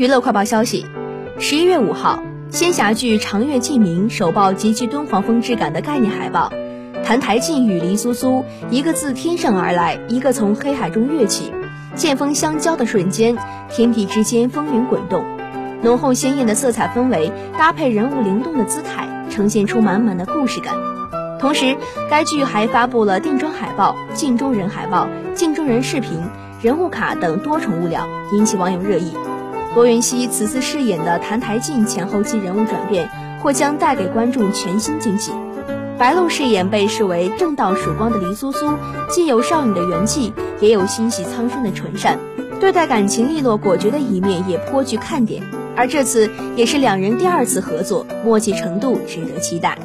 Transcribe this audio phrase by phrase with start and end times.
[0.00, 0.86] 娱乐快报消息：
[1.38, 6.50] 十一月五号，仙侠剧《长月烬明》首曝极具敦煌风质感的概念海报。
[7.04, 11.52] 澹台烬与黎苏苏，一个自天上而来，一个从黑海中跃起，
[11.96, 13.36] 剑锋相交的瞬间，
[13.68, 15.22] 天地之间风云滚动。
[15.82, 20.74] 浓厚鲜艳的色彩氛围搭配人物灵动的姿态，呈现出满满的故事感。
[21.38, 21.76] 同时，
[22.08, 26.22] 该剧还发布了定妆海报、镜中人海报、镜中人视频、
[26.62, 29.12] 人物卡等多重物料，引起网友热议。
[29.74, 33.08] 罗云熙此次饰演的澹台烬前后期人物转变，
[33.40, 35.30] 或将带给观众全新惊喜。
[35.96, 38.74] 白鹿饰演被视为正道曙光的黎苏苏，
[39.08, 42.18] 既有少女的元气，也有心系苍生的纯善，
[42.58, 45.42] 对待感情利落果决的一面也颇具看点。
[45.76, 49.78] 而这次也是两人第二次合作，默契程度值得期待。